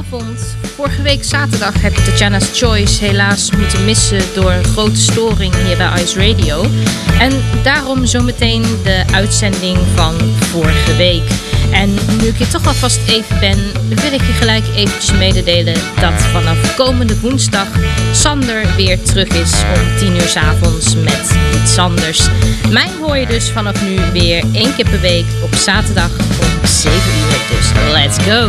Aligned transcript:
avond. 0.00 0.56
Vorige 0.74 1.02
week 1.02 1.24
zaterdag 1.24 1.80
heb 1.80 1.94
je 1.94 2.02
Tatjana's 2.02 2.48
Choice 2.52 3.04
helaas 3.04 3.50
moeten 3.50 3.84
missen 3.84 4.20
door 4.34 4.50
een 4.50 4.64
grote 4.64 5.00
storing 5.00 5.54
hier 5.54 5.76
bij 5.76 6.02
Ice 6.02 6.28
Radio. 6.28 6.64
En 7.18 7.32
daarom 7.62 8.06
zometeen 8.06 8.62
de 8.84 9.04
uitzending 9.12 9.78
van 9.94 10.14
vorige 10.38 10.96
week. 10.96 11.22
En 11.72 11.90
nu 12.20 12.26
ik 12.26 12.36
hier 12.36 12.48
toch 12.48 12.66
alvast 12.66 13.00
even 13.08 13.38
ben, 13.40 13.58
wil 13.88 14.12
ik 14.12 14.20
je 14.20 14.32
gelijk 14.32 14.64
eventjes 14.74 15.18
mededelen 15.18 15.74
dat 16.00 16.22
vanaf 16.22 16.76
komende 16.76 17.20
woensdag 17.20 17.68
Sander 18.12 18.76
weer 18.76 19.02
terug 19.02 19.28
is 19.28 19.52
om 19.74 19.98
10 19.98 20.14
uur 20.14 20.28
s 20.28 20.36
avonds 20.36 20.94
met 20.94 21.36
iets 21.62 21.78
anders. 21.78 22.28
Mij 22.70 22.88
hoor 23.00 23.16
je 23.16 23.26
dus 23.26 23.50
vanaf 23.50 23.82
nu 23.82 23.96
weer 24.12 24.44
één 24.52 24.74
keer 24.74 24.88
per 24.90 25.00
week 25.00 25.26
op 25.42 25.54
zaterdag 25.54 26.10
om 26.18 26.66
7 26.66 26.92
uur. 26.92 27.38
Dus 27.48 27.92
let's 27.92 28.18
go! 28.24 28.48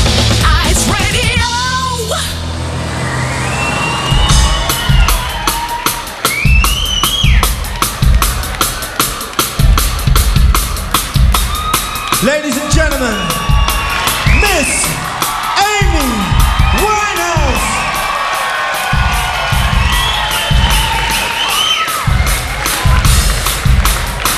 Miss 14.61 14.85
Amy 15.57 16.09
Winehouse. 16.83 17.67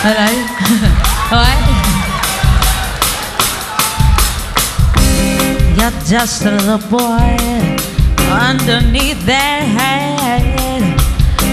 Hello. 0.03 0.31
Hi. 1.33 1.55
You're 5.75 5.99
just 6.07 6.45
a 6.45 6.51
little 6.51 6.77
boy 6.88 7.35
underneath 8.31 9.25
that 9.25 9.63
hat. 9.75 10.44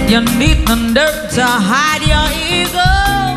You 0.08 0.20
need 0.38 0.64
the 0.68 0.76
nerve 0.76 1.28
to 1.34 1.44
hide 1.44 2.06
your 2.06 2.28
ego. 2.54 3.29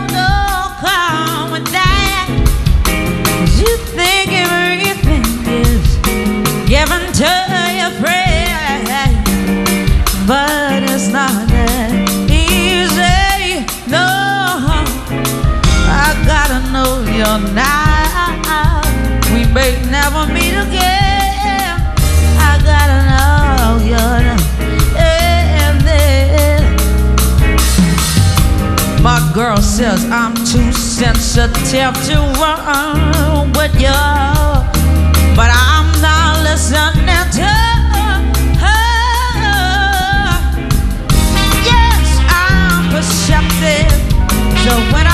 Given 6.74 7.06
to 7.14 7.32
your 7.80 7.94
friend, 8.02 8.88
but 10.26 10.82
it's 10.82 11.10
not 11.10 11.48
easy. 12.32 13.62
No, 13.86 14.08
I 16.02 16.18
gotta 16.26 16.60
know 16.74 16.92
you're 17.18 17.44
not. 17.54 18.86
We 19.34 19.42
may 19.54 19.72
never 19.92 20.26
meet 20.34 20.56
again. 20.66 21.78
I 22.50 22.52
gotta 22.72 23.00
know 23.12 23.78
you're 23.92 24.24
not. 24.30 24.42
Then 25.86 26.64
my 29.04 29.20
girl 29.36 29.58
says 29.58 30.06
I'm 30.10 30.34
too 30.34 30.72
sensitive 30.72 31.94
to 32.08 32.16
run 32.42 33.52
with 33.60 33.76
you, 33.80 34.00
but 35.36 35.52
I'm 35.54 35.73
So 44.64 44.80
when 44.94 45.08
I'm 45.08 45.13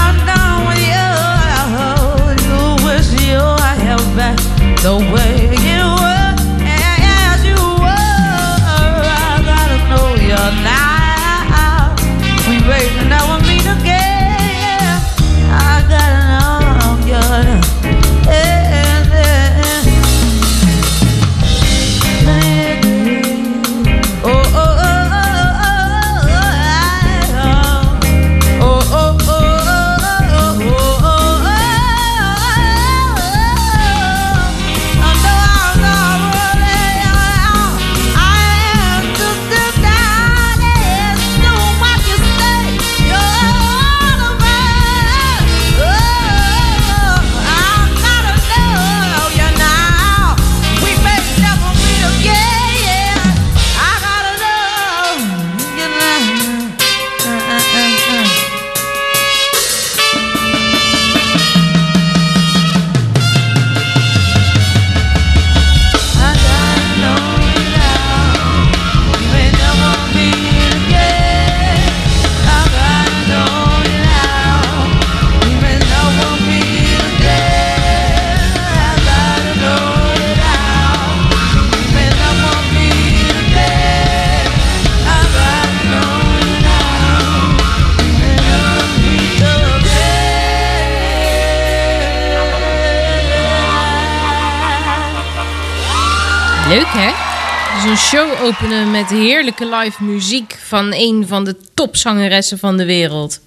Zo'n 97.85 97.97
show 97.97 98.41
openen 98.41 98.91
met 98.91 99.09
heerlijke 99.09 99.75
live 99.75 100.03
muziek 100.03 100.57
van 100.63 100.93
een 100.93 101.25
van 101.27 101.43
de 101.43 101.55
topzangeressen 101.73 102.59
van 102.59 102.77
de 102.77 102.85
wereld. 102.85 103.39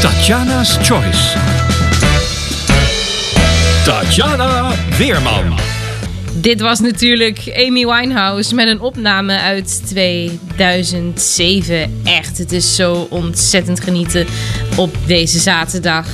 Tatjana's 0.00 0.76
Choice. 0.82 1.38
Tatjana 3.84 4.72
Weerman. 4.98 5.58
Dit 6.34 6.60
was 6.60 6.80
natuurlijk 6.80 7.52
Amy 7.56 7.86
Winehouse 7.86 8.54
met 8.54 8.68
een 8.68 8.80
opname 8.80 9.38
uit 9.38 9.82
2007. 9.86 12.00
Echt, 12.04 12.38
het 12.38 12.52
is 12.52 12.74
zo 12.74 13.06
ontzettend 13.10 13.80
genieten 13.80 14.26
op 14.76 14.96
deze 15.06 15.38
zaterdag. 15.38 16.06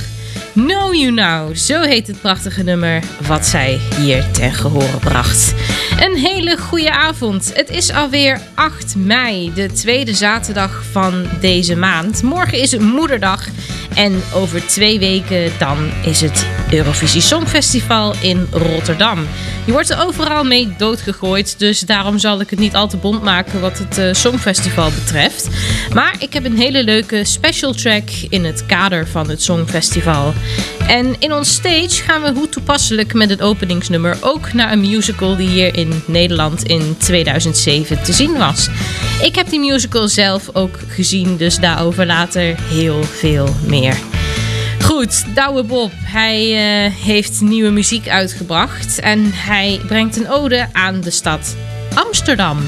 Know 0.55 0.95
You 0.95 1.11
Now, 1.11 1.55
zo 1.57 1.81
heet 1.81 2.07
het 2.07 2.21
prachtige 2.21 2.63
nummer 2.63 3.03
wat 3.27 3.47
zij 3.47 3.81
hier 3.97 4.31
ten 4.31 4.53
gehore 4.53 4.99
bracht. 4.99 5.55
Een 6.01 6.17
hele 6.17 6.57
goede 6.59 6.91
avond. 6.91 7.53
Het 7.55 7.71
is 7.71 7.93
alweer 7.93 8.41
8 8.55 8.97
mei, 8.97 9.53
de 9.55 9.73
tweede 9.73 10.15
zaterdag 10.15 10.85
van 10.91 11.27
deze 11.41 11.77
maand. 11.77 12.23
Morgen 12.23 12.59
is 12.59 12.73
het 12.73 12.81
moederdag 12.81 13.49
En 13.95 14.23
over 14.35 14.67
twee 14.67 14.99
weken 14.99 15.53
dan 15.59 15.91
is 16.05 16.21
het 16.21 16.47
Eurovisie 16.71 17.21
Songfestival 17.21 18.15
in 18.21 18.47
Rotterdam. 18.51 19.27
Je 19.65 19.73
wordt 19.73 19.91
er 19.91 20.07
overal 20.07 20.45
mee 20.45 20.75
doodgegooid, 20.79 21.59
dus 21.59 21.81
daarom 21.81 22.19
zal 22.19 22.41
ik 22.41 22.51
het 22.51 22.59
niet 22.59 22.75
al 22.75 22.89
te 22.89 22.97
bond 22.97 23.23
maken 23.23 23.61
wat 23.61 23.79
het 23.79 23.99
uh, 23.99 24.13
Songfestival 24.13 24.91
betreft. 24.91 25.49
Maar 25.95 26.15
ik 26.19 26.33
heb 26.33 26.45
een 26.45 26.57
hele 26.57 26.85
leuke 26.85 27.25
special 27.25 27.73
track 27.73 28.09
in 28.29 28.45
het 28.45 28.67
kader 28.67 29.09
van 29.09 29.29
het 29.29 29.43
Songfestival. 29.43 30.33
En 30.87 31.17
in 31.19 31.33
ons 31.33 31.53
stage 31.53 32.03
gaan 32.03 32.23
we 32.23 32.33
hoe 32.33 32.49
toepasselijk 32.49 33.15
met 33.15 33.31
het 33.31 33.43
openingsnummer 33.43 34.17
ook 34.21 34.53
naar 34.53 34.73
een 34.73 34.81
musical 34.81 35.37
die 35.37 35.49
hier 35.49 35.77
in 35.77 36.03
Nederland 36.07 36.63
in 36.63 36.97
2007 36.99 38.03
te 38.03 38.13
zien 38.13 38.39
was. 38.39 38.69
Ik 39.23 39.35
heb 39.35 39.51
die 39.51 39.61
musical 39.61 40.09
zelf 40.09 40.51
ook 40.53 40.79
gezien, 40.89 41.37
dus 41.37 41.59
daarover 41.59 42.07
later 42.07 42.55
heel 42.61 43.03
veel 43.03 43.49
meer. 43.67 43.82
Goed, 44.83 45.25
Douwe 45.35 45.63
Bob, 45.63 45.93
hij 45.95 46.51
uh, 46.87 46.95
heeft 47.05 47.41
nieuwe 47.41 47.71
muziek 47.71 48.09
uitgebracht 48.09 48.99
en 48.99 49.31
hij 49.33 49.81
brengt 49.87 50.17
een 50.17 50.31
ode 50.31 50.69
aan 50.73 51.01
de 51.01 51.11
stad 51.11 51.57
Amsterdam. 51.95 52.59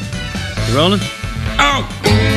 Rolling? 0.72 1.02
Oh! 1.56 2.33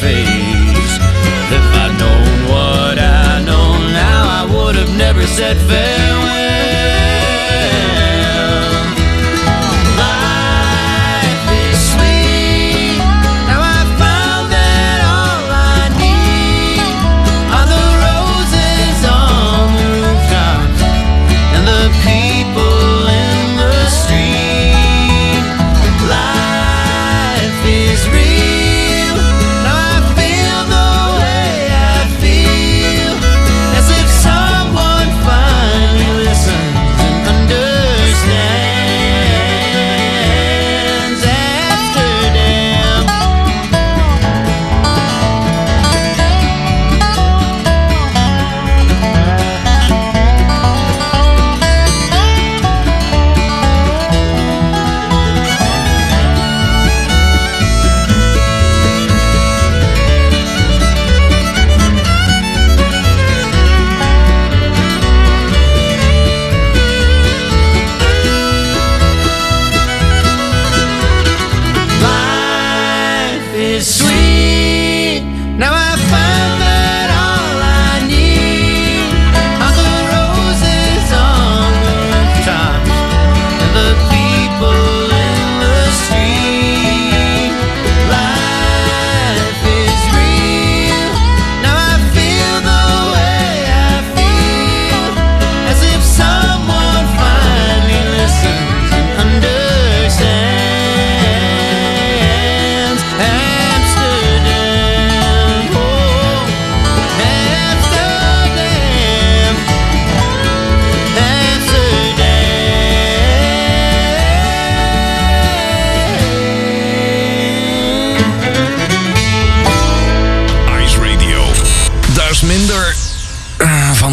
Face. 0.00 0.92
If 1.56 1.66
I'd 1.82 1.94
known 2.00 2.36
what 2.50 2.98
I 2.98 3.42
know 3.48 3.78
now, 3.92 4.22
I 4.40 4.42
would 4.52 4.74
have 4.76 4.96
never 4.96 5.26
said 5.26 5.56
farewell. 5.68 5.95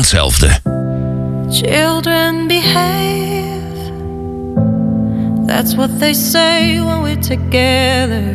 hetzelfde. 0.04 0.62
Children 1.50 2.48
behave. 2.48 3.64
That's 5.48 5.76
what 5.76 6.00
they 6.00 6.14
say 6.14 6.82
when 6.82 7.02
we're 7.02 7.22
together. 7.22 8.26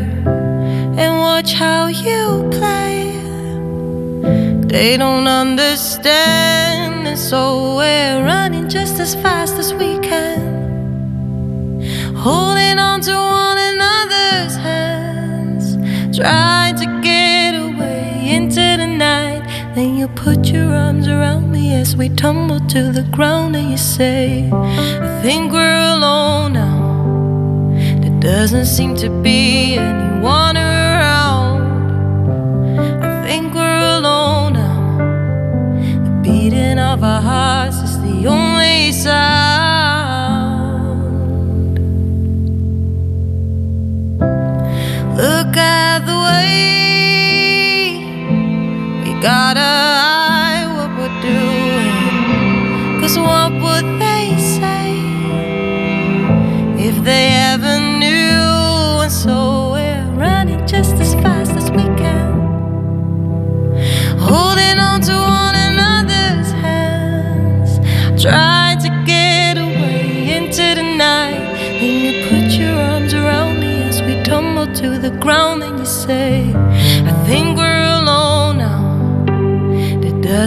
And 0.96 1.18
watch 1.18 1.52
how 1.52 1.88
you 1.88 2.48
play. 2.50 3.12
They 4.66 4.96
don't 4.96 5.28
understand, 5.28 7.06
and 7.06 7.18
so 7.18 7.76
we're 7.76 8.25
running 8.25 8.68
just 8.68 8.98
as 9.00 9.14
fast 9.14 9.54
as 9.54 9.75
we 9.75 9.98
can. 10.00 10.38
Holding 12.16 12.78
on 12.78 13.00
to 13.02 13.12
one 13.12 13.58
another's 13.58 14.56
hands. 14.56 15.76
Trying 16.16 16.67
put 20.14 20.46
your 20.46 20.74
arms 20.74 21.08
around 21.08 21.50
me 21.50 21.74
as 21.74 21.96
we 21.96 22.08
tumble 22.08 22.60
to 22.68 22.92
the 22.92 23.02
ground 23.10 23.56
and 23.56 23.70
you 23.70 23.76
say, 23.76 24.50
I 24.52 25.20
think 25.22 25.52
we're 25.52 25.94
alone 25.96 26.52
now. 26.52 27.74
There 28.00 28.20
doesn't 28.20 28.66
seem 28.66 28.96
to 28.96 29.08
be 29.22 29.76
anyone 29.76 30.56
around. 30.56 31.60
I 33.02 33.26
think 33.26 33.54
we're 33.54 33.98
alone 33.98 34.52
now. 34.54 34.98
The 36.04 36.10
beating 36.22 36.78
of 36.78 37.02
our 37.02 37.22
hearts 37.22 37.76
is 37.76 37.98
the 38.00 38.26
only 38.26 38.92
sound. 38.92 39.38
Look 45.16 45.56
at 45.56 46.06
the 46.06 46.18
way 46.26 46.64
we 49.04 49.20
got 49.20 49.56
us. 49.56 49.77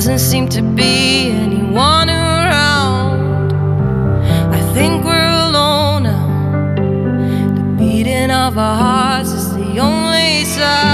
doesn't 0.01 0.17
seem 0.17 0.50
to 0.50 0.63
be 0.63 1.29
anyone 1.29 2.10
around. 2.10 3.53
I 4.51 4.60
think 4.74 5.05
we're 5.05 5.31
alone 5.48 6.01
now. 6.01 7.53
The 7.53 7.62
beating 7.77 8.31
of 8.31 8.58
our 8.58 8.77
hearts 8.77 9.29
is 9.29 9.53
the 9.53 9.77
only 9.77 10.43
sound. 10.46 10.91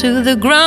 to 0.00 0.20
the 0.22 0.36
ground. 0.36 0.65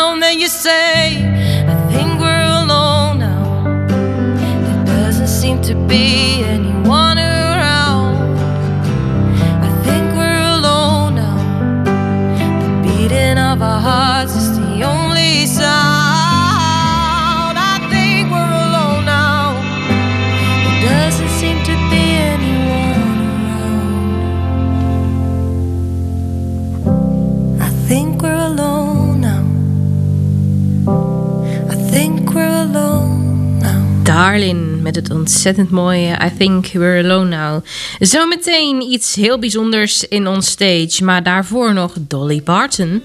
het 35.00 35.12
ontzettend 35.12 35.70
mooi. 35.70 36.12
Eh, 36.12 36.26
I 36.26 36.38
think 36.38 36.68
we're 36.68 37.04
alone 37.04 37.36
now. 37.36 37.64
Zometeen 38.00 38.82
iets 38.82 39.16
heel 39.16 39.40
bijzonders 39.40 40.08
in 40.08 40.28
ons 40.28 40.48
stage, 40.48 41.04
maar 41.04 41.24
daarvoor 41.24 41.74
nog 41.74 41.94
Dolly 42.00 42.42
Parton. 42.42 43.02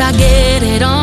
I 0.00 0.10
get 0.12 0.62
it 0.62 0.82
on. 0.82 1.01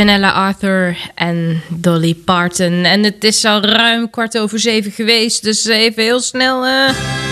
Janella 0.00 0.30
Arthur 0.30 0.96
en 1.14 1.62
Dolly 1.68 2.14
Parton. 2.14 2.84
En 2.84 3.02
het 3.04 3.24
is 3.24 3.44
al 3.44 3.60
ruim 3.64 4.10
kwart 4.10 4.38
over 4.38 4.58
zeven 4.58 4.92
geweest, 4.92 5.42
dus 5.42 5.64
even 5.64 6.02
heel 6.02 6.20
snel. 6.20 6.66
eh, 6.66 7.29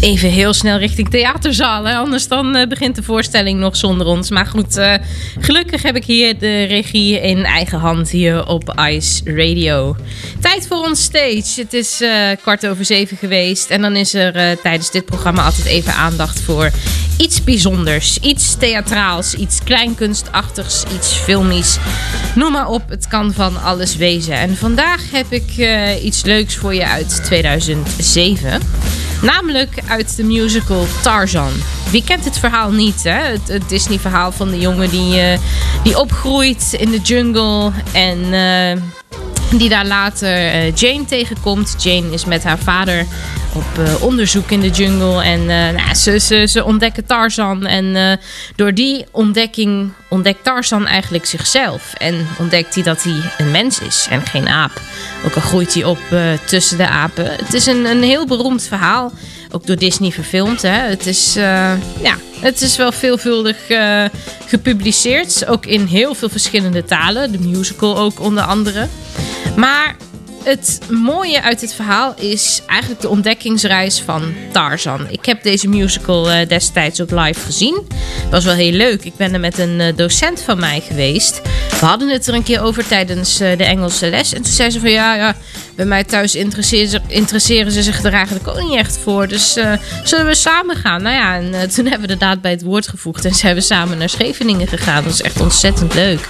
Even 0.00 0.30
heel 0.30 0.52
snel 0.52 0.78
richting 0.78 1.10
theaterzaal, 1.10 1.84
hè? 1.84 1.94
anders 1.94 2.28
dan 2.28 2.56
eh, 2.56 2.68
begint 2.68 2.94
de 2.96 3.02
voorstelling 3.02 3.58
nog 3.58 3.76
zonder 3.76 4.06
ons. 4.06 4.30
Maar 4.30 4.46
goed, 4.46 4.76
eh, 4.76 4.94
gelukkig 5.40 5.82
heb 5.82 5.96
ik 5.96 6.04
hier 6.04 6.38
de 6.38 6.62
regie 6.62 7.20
in 7.20 7.44
eigen 7.44 7.78
hand 7.78 8.10
hier 8.10 8.46
op 8.46 8.80
Ice 8.90 9.22
Radio. 9.24 9.96
Tijd 10.40 10.66
voor 10.66 10.76
ons 10.76 11.02
stage. 11.02 11.60
Het 11.60 11.72
is 11.72 12.00
eh, 12.00 12.28
kwart 12.42 12.66
over 12.66 12.84
zeven 12.84 13.16
geweest 13.16 13.70
en 13.70 13.80
dan 13.80 13.96
is 13.96 14.14
er 14.14 14.58
tijdens 14.62 14.90
dit 14.90 15.04
programma 15.04 15.42
altijd 15.42 15.66
even 15.66 15.94
aandacht 15.94 16.40
voor 16.40 16.70
iets 17.18 17.44
bijzonders. 17.44 18.18
Iets 18.18 18.56
theatraals, 18.58 19.34
iets 19.34 19.62
kleinkunstachtigs, 19.64 20.84
iets 20.94 21.12
filmisch. 21.12 21.78
Noem 22.34 22.52
maar 22.52 22.68
op, 22.68 22.88
het 22.88 23.08
kan 23.08 23.32
van 23.32 23.62
alles 23.62 23.96
wezen. 23.96 24.34
En 24.34 24.56
vandaag 24.56 25.10
heb 25.10 25.32
ik 25.32 25.66
iets 26.02 26.22
leuks 26.22 26.56
voor 26.56 26.74
je 26.74 26.86
uit 26.86 27.24
2007. 27.24 28.60
Namelijk 29.22 29.82
uit 29.86 30.16
de 30.16 30.24
musical 30.24 30.86
Tarzan. 31.02 31.52
Wie 31.90 32.04
kent 32.04 32.24
het 32.24 32.38
verhaal 32.38 32.70
niet, 32.70 33.02
hè? 33.02 33.36
Het, 33.46 33.62
Disney-verhaal 33.68 34.32
van 34.32 34.50
de 34.50 34.58
jongen 34.58 34.90
die, 34.90 35.20
eh, 35.20 35.38
die 35.82 35.98
opgroeit 35.98 36.76
in 36.78 36.90
de 36.90 36.98
jungle 36.98 37.72
en 37.92 38.32
eh, 38.32 38.82
die 39.58 39.68
daar 39.68 39.86
later 39.86 40.28
eh, 40.28 40.74
Jane 40.74 41.04
tegenkomt. 41.04 41.74
Jane 41.78 42.12
is 42.12 42.24
met 42.24 42.44
haar 42.44 42.58
vader 42.58 43.06
op 43.54 43.84
eh, 43.84 44.02
onderzoek 44.02 44.50
in 44.50 44.60
de 44.60 44.70
jungle 44.70 45.22
en 45.22 45.40
eh, 45.40 45.84
nou, 45.84 45.94
ze, 45.94 46.18
ze, 46.18 46.46
ze 46.46 46.64
ontdekken 46.64 47.06
Tarzan. 47.06 47.66
En 47.66 48.18
door 48.56 48.74
die 48.74 49.04
ontdekking 49.10 49.92
ontdekt 50.08 50.44
Tarzan 50.44 50.86
eigenlijk 50.86 51.26
zichzelf. 51.26 51.94
En 51.94 52.26
ontdekt 52.38 52.74
hij 52.74 52.82
dat 52.84 53.02
hij 53.02 53.14
een 53.38 53.50
mens 53.50 53.80
is 53.80 54.06
en 54.10 54.26
geen 54.26 54.48
aap. 54.48 54.80
Ook 55.24 55.34
al 55.34 55.40
groeit 55.40 55.74
hij 55.74 55.84
op 55.84 55.98
tussen 56.44 56.76
de 56.76 56.88
apen. 56.88 57.24
Het 57.24 57.54
is 57.54 57.66
een, 57.66 57.84
een 57.84 58.02
heel 58.02 58.26
beroemd 58.26 58.62
verhaal. 58.62 59.12
Ook 59.50 59.66
door 59.66 59.76
Disney 59.76 60.10
verfilmd. 60.10 60.62
Hè. 60.62 60.88
Het, 60.88 61.06
is, 61.06 61.34
ja, 62.02 62.16
het 62.40 62.60
is 62.60 62.76
wel 62.76 62.92
veelvuldig 62.92 63.56
gepubliceerd. 64.46 65.46
Ook 65.46 65.66
in 65.66 65.86
heel 65.86 66.14
veel 66.14 66.28
verschillende 66.28 66.84
talen. 66.84 67.32
De 67.32 67.38
musical 67.38 67.98
ook 67.98 68.20
onder 68.20 68.42
andere. 68.42 68.88
Maar 69.56 69.96
het 70.44 70.80
mooie 70.90 71.42
uit 71.42 71.60
dit 71.60 71.74
verhaal 71.74 72.14
is 72.16 72.62
eigenlijk 72.66 73.00
de 73.00 73.08
ontdekkingsreis 73.08 74.00
van 74.00 74.34
Tarzan. 74.52 75.06
Ik 75.10 75.24
heb 75.24 75.42
deze 75.42 75.68
musical 75.68 76.30
eh, 76.30 76.48
destijds 76.48 77.00
ook 77.00 77.10
live 77.10 77.40
gezien. 77.40 77.74
Dat 78.22 78.30
was 78.30 78.44
wel 78.44 78.54
heel 78.54 78.72
leuk. 78.72 79.04
Ik 79.04 79.16
ben 79.16 79.32
er 79.32 79.40
met 79.40 79.58
een 79.58 79.80
eh, 79.80 79.96
docent 79.96 80.42
van 80.42 80.58
mij 80.58 80.80
geweest. 80.80 81.40
We 81.80 81.86
hadden 81.86 82.08
het 82.08 82.26
er 82.26 82.34
een 82.34 82.42
keer 82.42 82.62
over 82.62 82.86
tijdens 82.86 83.40
eh, 83.40 83.58
de 83.58 83.64
Engelse 83.64 84.10
les. 84.10 84.32
En 84.32 84.42
toen 84.42 84.52
zei 84.52 84.70
ze 84.70 84.80
van 84.80 84.90
ja, 84.90 85.14
ja 85.14 85.36
bij 85.80 85.88
mij 85.88 86.04
thuis 86.04 86.34
interesseren 86.34 86.88
ze, 86.88 87.00
interesseren 87.06 87.72
ze 87.72 87.82
zich 87.82 88.02
er 88.02 88.12
eigenlijk 88.12 88.48
ook 88.48 88.62
niet 88.62 88.78
echt 88.78 88.98
voor. 88.98 89.28
Dus 89.28 89.56
eh, 89.56 89.72
zullen 90.04 90.26
we 90.26 90.34
samen 90.34 90.76
gaan? 90.76 91.02
Nou 91.02 91.14
ja, 91.14 91.36
en 91.36 91.54
eh, 91.54 91.68
toen 91.68 91.86
hebben 91.86 92.08
we 92.08 92.14
de 92.14 92.20
daad 92.20 92.40
bij 92.40 92.50
het 92.50 92.62
woord 92.62 92.88
gevoegd. 92.88 93.24
En 93.24 93.34
zijn 93.34 93.54
we 93.54 93.60
samen 93.60 93.98
naar 93.98 94.08
Scheveningen 94.08 94.66
gegaan. 94.66 95.04
Dat 95.04 95.12
is 95.12 95.22
echt 95.22 95.40
ontzettend 95.40 95.94
leuk. 95.94 96.28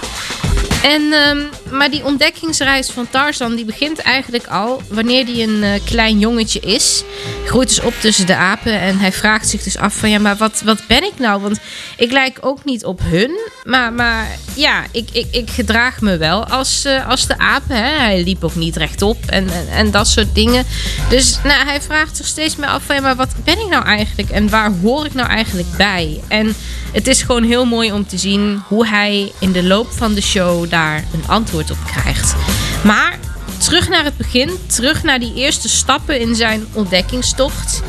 En, 0.83 1.13
ehm, 1.13 1.39
maar 1.77 1.91
die 1.91 2.05
ontdekkingsreis 2.05 2.89
van 2.89 3.09
Tarzan 3.09 3.55
die 3.55 3.65
begint 3.65 3.99
eigenlijk 3.99 4.47
al 4.47 4.81
wanneer 4.89 5.25
hij 5.25 5.43
een 5.43 5.63
eh, 5.63 5.69
klein 5.85 6.19
jongetje 6.19 6.59
is. 6.59 7.03
Groeit 7.45 7.67
dus 7.67 7.81
op 7.81 7.93
tussen 7.99 8.25
de 8.25 8.35
apen 8.35 8.79
en 8.79 8.97
hij 8.97 9.11
vraagt 9.11 9.49
zich 9.49 9.63
dus 9.63 9.77
af 9.77 9.95
van 9.95 10.09
ja, 10.09 10.19
maar 10.19 10.35
wat, 10.35 10.61
wat 10.65 10.81
ben 10.87 11.03
ik 11.03 11.13
nou? 11.17 11.41
Want 11.41 11.59
ik 11.97 12.11
lijk 12.11 12.37
ook 12.41 12.65
niet 12.65 12.85
op 12.85 12.99
hun, 13.03 13.39
maar, 13.63 13.93
maar 13.93 14.27
ja, 14.55 14.83
ik, 14.91 15.09
ik, 15.11 15.27
ik 15.31 15.49
gedraag 15.49 16.01
me 16.01 16.17
wel 16.17 16.45
als, 16.45 16.87
als 17.07 17.27
de 17.27 17.37
apen. 17.37 17.75
Hè? 17.75 17.97
Hij 17.97 18.23
liep 18.23 18.43
ook 18.43 18.55
niet 18.55 18.75
rechtop 18.75 19.17
en, 19.25 19.40
en, 19.49 19.67
en 19.69 19.91
dat 19.91 20.07
soort 20.07 20.35
dingen. 20.35 20.65
Dus 21.09 21.39
nou, 21.43 21.65
hij 21.65 21.81
vraagt 21.81 22.17
zich 22.17 22.25
steeds 22.25 22.55
meer 22.55 22.69
af 22.69 22.83
van 22.83 22.95
ja, 22.95 23.01
maar 23.01 23.15
wat 23.15 23.33
ben 23.43 23.59
ik 23.59 23.69
nou 23.69 23.85
eigenlijk 23.85 24.29
en 24.29 24.49
waar 24.49 24.71
hoor 24.81 25.05
ik 25.05 25.13
nou 25.13 25.29
eigenlijk 25.29 25.77
bij? 25.77 26.21
En 26.27 26.55
het 26.91 27.07
is 27.07 27.21
gewoon 27.21 27.43
heel 27.43 27.65
mooi 27.65 27.91
om 27.91 28.07
te 28.07 28.17
zien 28.17 28.61
hoe 28.67 28.87
hij 28.87 29.31
in 29.39 29.51
de 29.51 29.63
loop 29.63 29.91
van 29.91 30.13
de 30.13 30.21
show 30.21 30.69
daar 30.69 31.03
een 31.13 31.27
antwoord 31.27 31.71
op 31.71 31.77
krijgt. 31.85 32.35
Maar 32.83 33.19
terug 33.57 33.89
naar 33.89 34.03
het 34.03 34.17
begin, 34.17 34.49
terug 34.65 35.03
naar 35.03 35.19
die 35.19 35.33
eerste 35.33 35.69
stappen 35.69 36.19
in 36.19 36.35
zijn 36.35 36.65
ontdekkingstocht. 36.73 37.81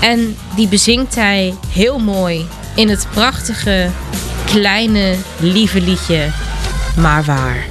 En 0.00 0.36
die 0.56 0.68
bezingt 0.68 1.14
hij 1.14 1.54
heel 1.68 1.98
mooi 1.98 2.46
in 2.74 2.88
het 2.88 3.06
prachtige, 3.10 3.90
kleine, 4.44 5.14
lieve 5.40 5.80
liedje 5.80 6.30
Maar 6.96 7.24
Waar. 7.24 7.66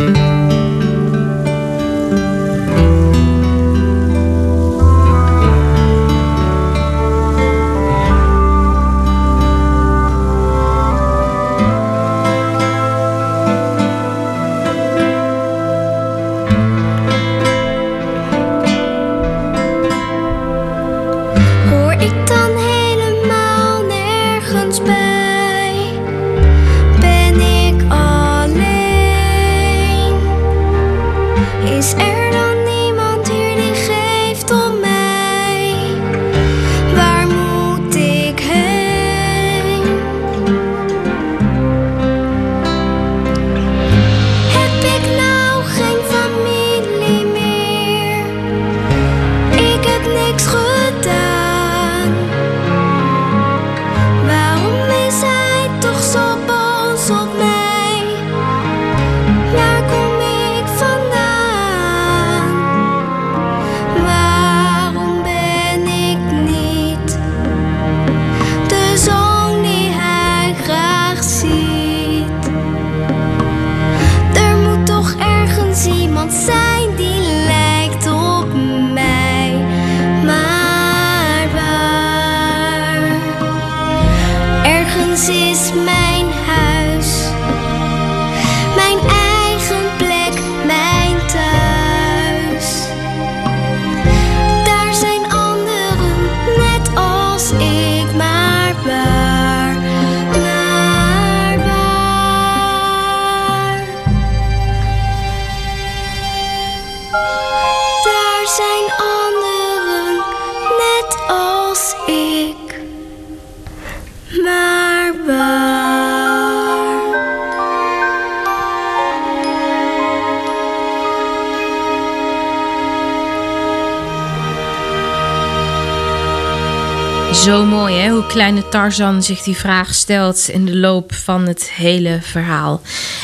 Zo 127.44 127.66
mooi, 127.66 127.96
hè? 127.96 128.10
Hoe 128.10 128.26
kleine 128.26 128.70
Tarzan 128.70 129.24
zich 129.24 129.42
die 129.42 129.56
vraag 129.56 129.94
stelt 129.94 130.50
in 130.50 130.66
de 130.66 130.76
loop 130.76 131.14
van 131.14 131.48
het 131.48 131.72
hele 131.72 132.20
verhaal. 132.22 132.82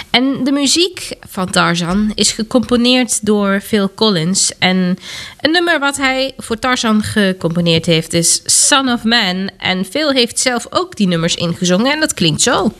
En 0.09 0.43
de 0.43 0.51
muziek 0.51 1.13
van 1.29 1.51
Tarzan 1.51 2.11
is 2.15 2.31
gecomponeerd 2.31 3.25
door 3.25 3.61
Phil 3.63 3.91
Collins. 3.95 4.51
En 4.59 4.97
een 5.39 5.51
nummer 5.51 5.79
wat 5.79 5.97
hij 5.97 6.33
voor 6.37 6.59
Tarzan 6.59 7.03
gecomponeerd 7.03 7.85
heeft 7.85 8.13
is 8.13 8.41
Son 8.45 8.89
of 8.89 9.03
Man. 9.03 9.49
En 9.57 9.85
Phil 9.85 10.11
heeft 10.11 10.39
zelf 10.39 10.67
ook 10.69 10.95
die 10.95 11.07
nummers 11.07 11.35
ingezongen 11.35 11.91
en 11.91 11.99
dat 11.99 12.13
klinkt 12.13 12.41
zo. 12.41 12.71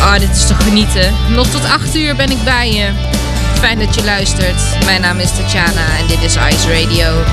Ah, 0.00 0.18
dit 0.18 0.30
is 0.30 0.46
toch 0.46 0.64
genieten. 0.64 1.14
Nog 1.34 1.46
tot 1.46 1.64
8 1.64 1.96
uur 1.96 2.16
ben 2.16 2.30
ik 2.30 2.44
bij 2.44 2.72
je. 2.72 3.09
Fijn 3.60 3.78
dat 3.78 3.94
je 3.94 4.04
luistert. 4.04 4.84
Mijn 4.84 5.00
naam 5.00 5.18
is 5.18 5.36
Tatjana 5.36 5.98
en 5.98 6.06
dit 6.06 6.22
is 6.22 6.36
Ice 6.36 6.82
Radio. 6.82 7.24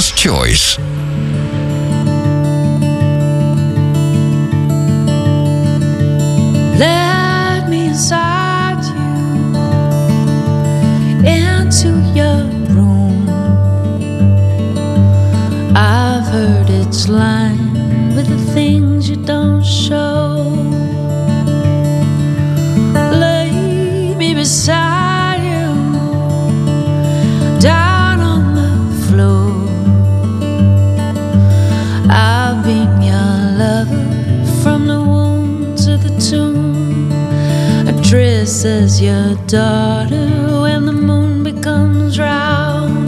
First 0.00 0.16
Choice. 0.16 0.79
dress 38.10 38.64
as 38.64 39.00
your 39.00 39.36
daughter 39.46 40.26
when 40.62 40.84
the 40.84 40.92
moon 40.92 41.44
becomes 41.44 42.18
round. 42.18 43.06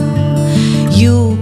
You 0.93 1.32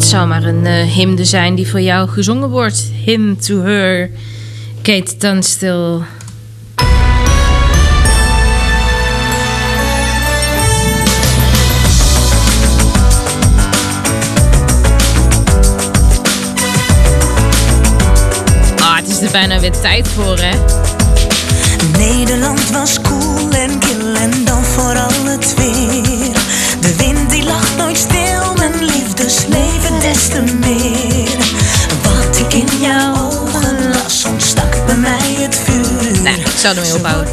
Het 0.00 0.08
zou 0.08 0.28
maar 0.28 0.44
een 0.44 0.66
eh, 0.66 0.82
hymne 0.82 1.24
zijn 1.24 1.54
die 1.54 1.68
voor 1.68 1.80
jou 1.80 2.08
gezongen 2.08 2.50
wordt. 2.50 2.90
Hymn 3.04 3.36
to 3.36 3.62
her. 3.62 4.10
Kate 4.82 5.16
Tunstall. 5.16 6.00
Ah, 18.78 18.96
het 18.96 19.08
is 19.08 19.20
er 19.20 19.30
bijna 19.32 19.60
weer 19.60 19.80
tijd 19.80 20.08
voor, 20.08 20.38
hè? 20.38 20.58
Nederland 21.98 22.70
was 22.70 23.00
koel 23.00 23.50
en 23.50 23.78
kil 23.78 24.14
en 24.14 24.44
dan 24.44 24.64
vooral 24.64 25.24
het 25.24 25.54
weer. 25.54 25.99
Zal 36.60 36.74
ermee 36.74 36.94
ophouden. 36.94 37.32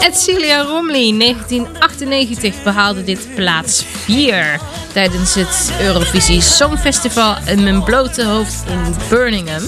Edcilia 0.00 0.62
Romley, 0.62 1.18
1998, 1.18 2.62
behaalde 2.62 3.04
dit 3.04 3.34
plaats 3.34 3.84
4 4.04 4.60
tijdens 4.92 5.34
het 5.34 5.72
Eurovisie 5.80 6.40
Songfestival 6.40 7.36
in 7.46 7.62
mijn 7.62 7.82
blote 7.82 8.24
hoofd 8.24 8.64
in 8.68 8.94
Birmingham. 9.08 9.62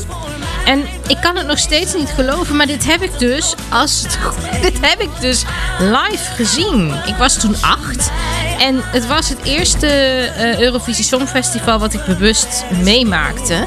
En 0.64 0.84
ik 1.08 1.16
kan 1.20 1.36
het 1.36 1.46
nog 1.46 1.58
steeds 1.58 1.94
niet 1.94 2.08
geloven, 2.08 2.56
maar 2.56 2.66
dit 2.66 2.86
heb 2.86 3.02
ik 3.02 3.18
dus 3.18 3.54
als 3.70 4.02
dit 4.62 4.78
heb 4.80 5.00
ik 5.00 5.10
dus 5.20 5.44
live 5.78 6.34
gezien. 6.34 6.94
Ik 7.06 7.14
was 7.18 7.38
toen 7.38 7.56
acht 7.60 8.10
en 8.58 8.80
het 8.82 9.06
was 9.06 9.28
het 9.28 9.38
eerste 9.44 9.86
eh, 9.86 10.60
Eurovisie 10.60 11.04
Songfestival 11.04 11.78
wat 11.78 11.94
ik 11.94 12.04
bewust 12.04 12.64
meemaakte. 12.82 13.64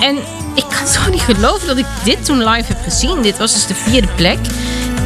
En 0.00 0.18
ik 0.54 0.64
kan 0.68 0.86
gewoon 0.86 1.10
niet 1.10 1.20
geloven 1.20 1.66
dat 1.66 1.76
ik 1.76 1.86
dit 2.04 2.24
toen 2.24 2.38
live 2.38 2.72
heb 2.72 2.82
gezien. 2.82 3.22
Dit 3.22 3.38
was 3.38 3.52
dus 3.52 3.66
de 3.66 3.74
vierde 3.74 4.08
plek. 4.16 4.38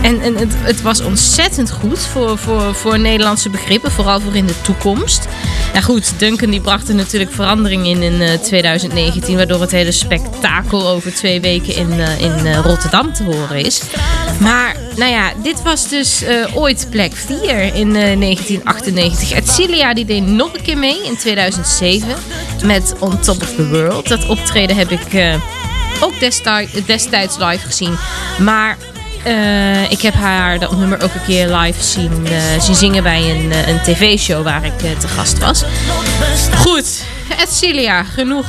En, 0.02 0.20
en 0.20 0.36
het, 0.36 0.52
het 0.54 0.82
was 0.82 1.00
ontzettend 1.00 1.70
goed 1.70 1.98
voor, 1.98 2.38
voor, 2.38 2.74
voor 2.74 2.98
Nederlandse 2.98 3.50
begrippen, 3.50 3.90
vooral 3.90 4.20
voor 4.20 4.34
in 4.34 4.46
de 4.46 4.60
toekomst. 4.60 5.28
Ja 5.76 5.82
goed, 5.82 6.18
Duncan 6.18 6.50
die 6.50 6.60
bracht 6.60 6.88
er 6.88 6.94
natuurlijk 6.94 7.32
verandering 7.32 7.86
in 7.86 8.02
in 8.02 8.20
eh, 8.20 8.38
2019, 8.38 9.36
waardoor 9.36 9.60
het 9.60 9.70
hele 9.70 9.92
spektakel 9.92 10.88
over 10.88 11.14
twee 11.14 11.40
weken 11.40 11.76
in, 11.76 12.00
eh, 12.00 12.20
in 12.20 12.46
eh, 12.46 12.58
Rotterdam 12.58 13.12
te 13.12 13.22
horen 13.22 13.64
is. 13.64 13.82
Maar 14.40 14.76
nou 14.96 15.10
ja, 15.10 15.32
dit 15.42 15.62
was 15.62 15.88
dus 15.88 16.22
eh, 16.22 16.56
ooit 16.56 16.86
plek 16.90 17.12
4 17.14 17.74
in 17.74 17.96
eh, 17.96 18.20
1998. 18.20 19.32
Edcilia 19.32 19.94
die 19.94 20.04
deed 20.04 20.26
nog 20.26 20.54
een 20.54 20.62
keer 20.62 20.78
mee 20.78 21.04
in 21.04 21.16
2007 21.16 22.08
met 22.64 22.94
On 22.98 23.20
Top 23.20 23.42
of 23.42 23.54
the 23.54 23.68
World. 23.68 24.08
Dat 24.08 24.26
optreden 24.26 24.76
heb 24.76 24.90
ik 24.90 25.14
eh, 25.14 25.34
ook 26.00 26.20
destijds, 26.20 26.72
destijds 26.86 27.36
live 27.38 27.66
gezien. 27.66 27.96
Maar 28.38 28.76
eh, 29.26 29.90
ik 29.90 30.02
heb 30.02 30.14
haar 30.14 30.58
dat 30.58 30.76
nummer 30.76 31.02
ook 31.02 31.14
een 31.14 31.24
keer 31.26 31.56
live 31.56 31.82
zien, 31.82 32.26
eh, 32.26 32.74
zingen 32.74 33.02
bij 33.02 33.30
een, 33.30 33.52
eh, 33.52 33.68
een 33.68 33.80
tv-show 33.82 34.44
waar 34.44 34.64
ik 34.64 34.78
te 34.78 35.08
gast 35.08 35.38
was. 35.38 35.62
Goed, 36.56 37.04
Edcilia, 37.40 38.04
genoeg 38.04 38.46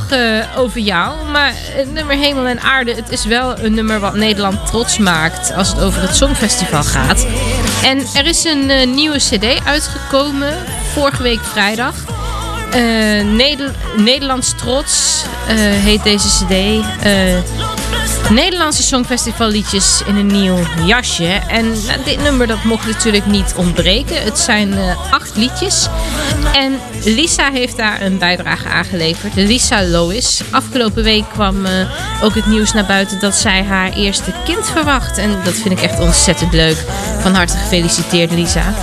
over 0.57 0.79
jou. 0.79 1.25
Maar 1.31 1.53
het 1.55 1.93
nummer 1.93 2.15
Hemel 2.17 2.45
en 2.45 2.61
Aarde, 2.61 2.93
het 2.95 3.09
is 3.09 3.25
wel 3.25 3.59
een 3.59 3.73
nummer 3.73 3.99
wat 3.99 4.15
Nederland 4.15 4.65
trots 4.65 4.97
maakt 4.97 5.53
als 5.53 5.67
het 5.67 5.81
over 5.81 6.01
het 6.01 6.15
Songfestival 6.15 6.83
gaat. 6.83 7.25
En 7.83 8.05
er 8.15 8.25
is 8.25 8.43
een 8.43 8.93
nieuwe 8.93 9.17
cd 9.17 9.65
uitgekomen, 9.65 10.53
vorige 10.93 11.23
week 11.23 11.43
vrijdag. 11.51 11.93
Neder- 13.23 13.75
Nederlands 13.95 14.53
Trots 14.57 15.23
heet 15.83 16.03
deze 16.03 16.27
cd. 16.27 16.85
Nederlandse 18.29 18.83
Songfestival 18.83 19.47
liedjes 19.47 20.01
in 20.05 20.15
een 20.15 20.27
nieuw 20.27 20.57
jasje. 20.85 21.41
En 21.47 21.65
nou, 21.65 22.03
dit 22.03 22.21
nummer 22.21 22.47
dat 22.47 22.63
mocht 22.63 22.87
natuurlijk 22.87 23.25
niet 23.25 23.53
ontbreken. 23.55 24.23
Het 24.23 24.39
zijn 24.39 24.73
eh, 24.73 25.11
acht 25.11 25.35
liedjes. 25.35 25.87
En 26.53 26.79
Lisa 27.03 27.51
heeft 27.51 27.77
daar 27.77 28.01
een 28.01 28.17
bijdrage 28.17 28.67
aan 28.67 28.85
geleverd. 28.85 29.35
Lisa 29.35 29.83
Lois. 29.83 30.41
Afgelopen 30.51 31.03
week 31.03 31.29
kwam 31.29 31.65
eh, 31.65 31.71
ook 32.23 32.35
het 32.35 32.45
nieuws 32.45 32.73
naar 32.73 32.85
buiten 32.85 33.19
dat 33.19 33.35
zij 33.35 33.63
haar 33.63 33.91
eerste 33.93 34.31
kind 34.45 34.69
verwacht. 34.69 35.17
En 35.17 35.37
dat 35.43 35.53
vind 35.53 35.79
ik 35.79 35.81
echt 35.81 35.99
ontzettend 35.99 36.53
leuk. 36.53 36.77
Van 37.19 37.33
harte 37.33 37.57
gefeliciteerd 37.57 38.31
Lisa. 38.31 38.73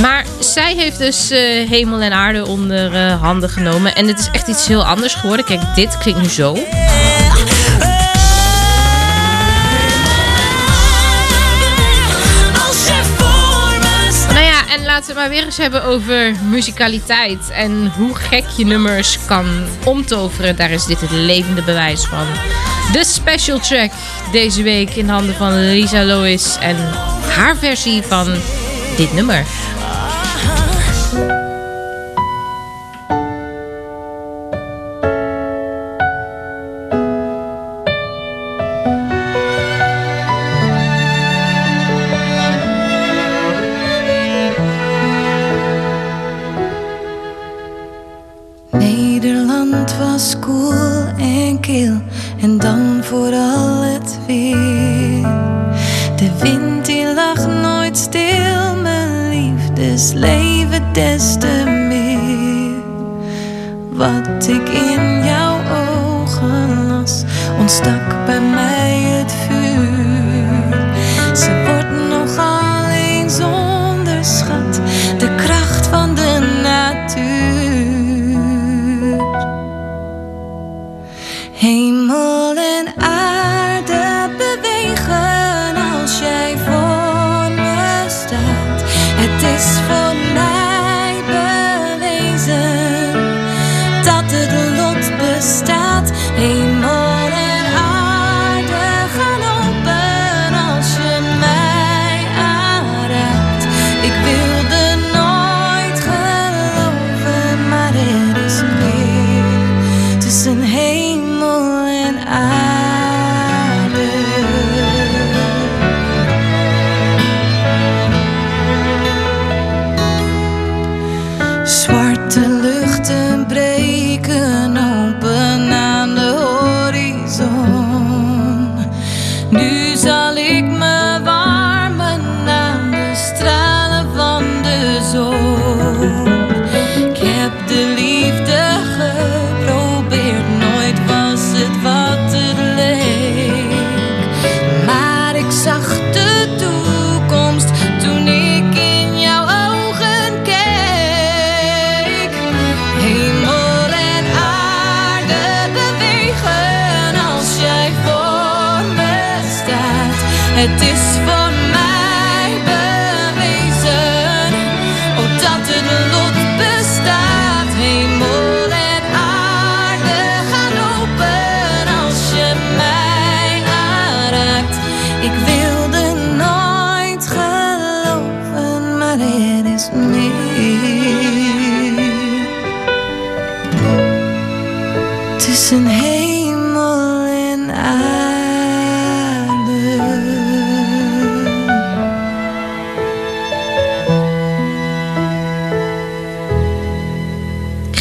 Maar 0.00 0.24
zij 0.38 0.74
heeft 0.74 0.98
dus 0.98 1.30
eh, 1.30 1.68
hemel 1.68 2.00
en 2.00 2.12
aarde 2.12 2.46
onder 2.46 2.96
handen 2.96 3.48
genomen. 3.48 3.94
En 3.94 4.06
het 4.08 4.18
is 4.18 4.28
echt 4.32 4.48
iets 4.48 4.66
heel 4.66 4.84
anders 4.84 5.14
geworden. 5.14 5.44
Kijk, 5.44 5.60
dit 5.74 5.98
klinkt 5.98 6.20
nu 6.20 6.28
zo. 6.28 6.56
Laten 14.96 15.14
we 15.14 15.20
maar 15.20 15.28
weer 15.28 15.44
eens 15.44 15.56
hebben 15.56 15.84
over 15.84 16.34
muzikaliteit. 16.48 17.50
En 17.50 17.92
hoe 17.96 18.14
gek 18.14 18.44
je 18.56 18.64
nummers 18.64 19.18
kan 19.26 19.46
omtoveren. 19.84 20.56
Daar 20.56 20.70
is 20.70 20.84
dit 20.84 21.00
het 21.00 21.10
levende 21.10 21.62
bewijs 21.62 22.04
van. 22.04 22.26
De 22.92 23.04
special 23.04 23.58
track 23.58 23.90
deze 24.32 24.62
week 24.62 24.90
in 24.90 25.08
handen 25.08 25.34
van 25.34 25.70
Lisa 25.70 26.04
Lois. 26.04 26.56
En 26.60 26.76
haar 27.28 27.56
versie 27.56 28.02
van 28.02 28.34
dit 28.96 29.12
nummer. 29.12 29.44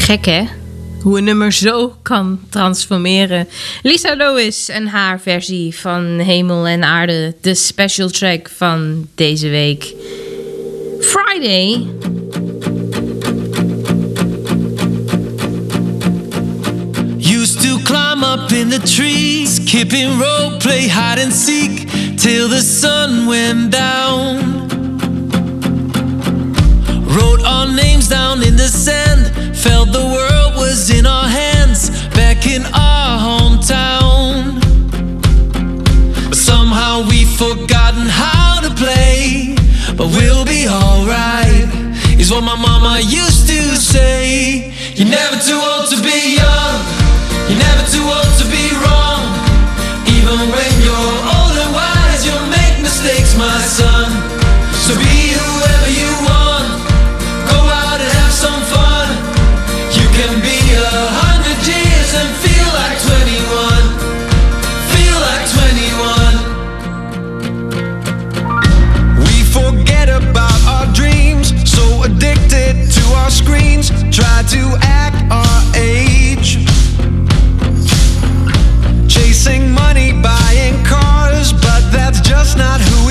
Gek 0.05 0.25
hè? 0.25 0.43
Hoe 1.01 1.17
een 1.17 1.23
nummer 1.23 1.51
zo 1.51 1.95
kan 2.01 2.39
transformeren. 2.49 3.47
Lisa 3.81 4.15
Lois 4.15 4.69
en 4.69 4.87
haar 4.87 5.21
versie 5.21 5.75
van 5.75 6.03
Hemel 6.19 6.67
en 6.67 6.83
Aarde, 6.83 7.35
de 7.41 7.55
special 7.55 8.09
track 8.09 8.49
van 8.55 9.07
deze 9.15 9.49
week. 9.49 9.93
Friday. 10.99 11.87
Used 17.17 17.61
to 17.61 17.77
climb 17.83 18.23
up 18.23 18.51
in 18.51 18.69
the 18.69 18.81
trees, 18.83 19.55
skipping 19.55 20.21
rope, 20.21 20.57
play 20.57 20.81
hide 20.81 21.23
and 21.23 21.33
seek 21.33 21.89
till 22.17 22.49
the 22.49 22.61
sun 22.61 23.27
went 23.27 23.71
down. 23.71 24.54
our 27.65 27.73
names 27.73 28.07
down 28.07 28.43
in 28.43 28.55
the 28.55 28.67
sand. 28.67 29.31
Felt 29.55 29.91
the 29.91 30.05
world 30.05 30.55
was 30.55 30.89
in 30.89 31.05
our 31.05 31.27
hands 31.27 31.89
back 32.13 32.45
in 32.45 32.63
our 32.73 33.13
hometown. 33.27 34.59
But 36.29 36.37
somehow 36.37 37.07
we've 37.09 37.29
forgotten 37.29 38.07
how 38.07 38.61
to 38.61 38.69
play. 38.75 39.55
But 39.97 40.07
we'll 40.07 40.45
be 40.45 40.67
alright, 40.67 41.67
is 42.19 42.31
what 42.31 42.43
my 42.43 42.55
mama 42.55 42.99
used 42.99 43.47
to 43.47 43.61
say. 43.75 44.73
You're 44.95 45.09
never 45.09 45.37
too 45.37 45.59
old 45.59 45.89
to 45.89 45.97
be 46.01 46.35
young, 46.35 46.75
you're 47.49 47.59
never 47.59 47.85
too 47.89 48.05
old 48.17 48.33
to 48.41 48.45
be 48.55 48.65
wrong, 48.83 49.23
even 50.07 50.37
when 50.53 50.71
you're 50.83 51.29
old. 51.29 51.34
our 73.25 73.31
screens 73.31 73.89
Try 74.15 74.43
to 74.49 74.77
act 74.81 75.17
our 75.31 75.61
age. 75.75 76.63
Chasing 79.09 79.71
money, 79.71 80.13
buying 80.21 80.77
cars 80.85 81.51
But 81.51 81.81
that's 81.91 82.21
just 82.21 82.55
not 82.57 82.79
who 82.79 83.04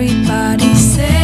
everybody 0.00 0.72
say 0.76 1.17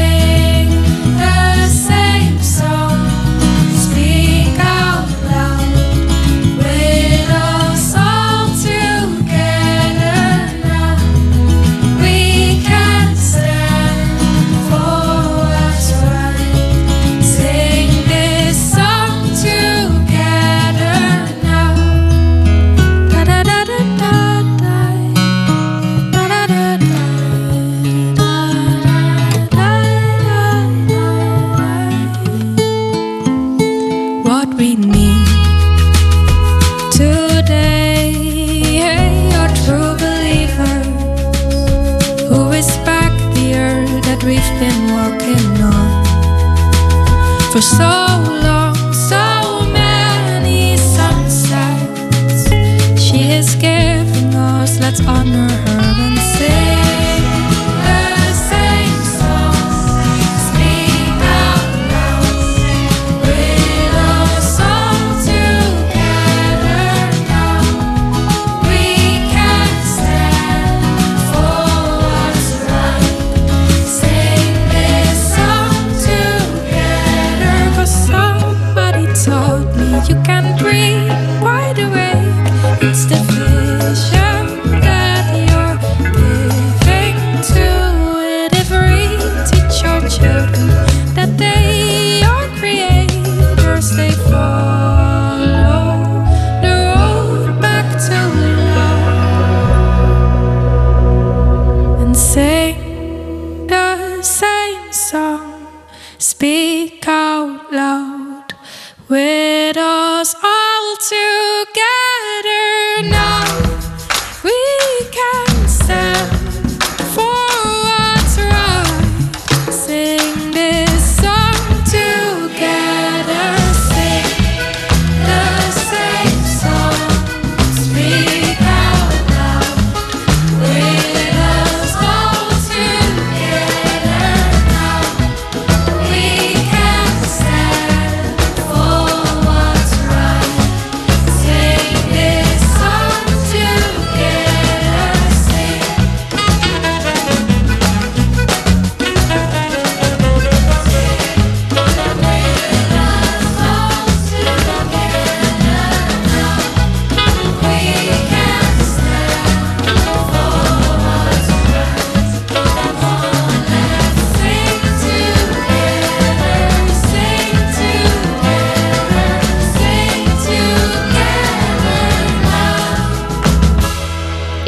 speak 106.45 107.09
out 107.09 107.72
loud. 107.72 108.14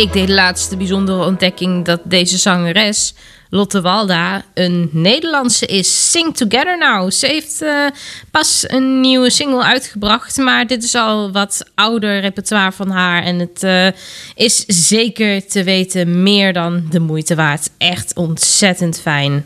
ik 0.06 0.26
de 0.26 0.32
laatste 0.32 0.76
bijzondere 0.76 1.24
ontdekking 1.24 1.84
dat 1.84 2.00
deze 2.04 2.38
zangeres, 2.38 3.14
Lotte 3.50 3.80
Walda, 3.80 4.44
een 4.54 4.88
Nederlandse 4.92 5.66
is. 5.66 6.10
Sing 6.10 6.36
Together 6.36 6.78
Now. 6.78 7.10
Ze 7.10 7.26
heeft 7.26 7.62
eh, 7.62 7.86
pas 8.30 8.64
een 8.66 9.00
nieuwe 9.00 9.30
single 9.30 9.62
uitgebracht, 9.62 10.36
maar 10.36 10.66
dit 10.66 10.82
is 10.82 10.94
al 10.94 11.32
wat 11.32 11.70
ouder 11.74 12.20
repertoire 12.20 12.72
van 12.72 12.90
haar. 12.90 13.22
En 13.22 13.38
het 13.38 13.62
eh, 13.62 13.86
is 14.34 14.64
zeker 14.66 15.46
te 15.46 15.64
weten 15.64 16.22
meer 16.22 16.52
dan 16.52 16.86
de 16.90 17.00
moeite 17.00 17.34
waard. 17.34 17.70
Echt 17.78 18.14
ontzettend 18.16 19.00
fijn. 19.00 19.44